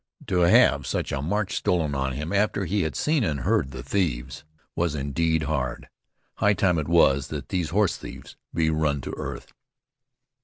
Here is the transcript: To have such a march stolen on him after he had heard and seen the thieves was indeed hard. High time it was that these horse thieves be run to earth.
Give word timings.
To 0.25 0.39
have 0.39 0.87
such 0.87 1.11
a 1.11 1.21
march 1.21 1.55
stolen 1.55 1.93
on 1.93 2.13
him 2.13 2.33
after 2.33 2.65
he 2.65 2.81
had 2.81 2.97
heard 2.97 3.15
and 3.21 3.45
seen 3.45 3.69
the 3.69 3.83
thieves 3.83 4.43
was 4.75 4.95
indeed 4.95 5.43
hard. 5.43 5.89
High 6.37 6.55
time 6.55 6.79
it 6.79 6.87
was 6.87 7.27
that 7.27 7.49
these 7.49 7.69
horse 7.69 7.97
thieves 7.97 8.35
be 8.51 8.71
run 8.71 9.01
to 9.01 9.13
earth. 9.15 9.53